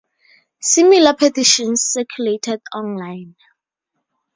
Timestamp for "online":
2.73-3.35